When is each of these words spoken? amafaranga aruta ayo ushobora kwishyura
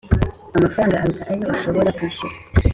amafaranga 0.57 0.95
aruta 1.01 1.23
ayo 1.31 1.45
ushobora 1.55 1.93
kwishyura 1.97 2.35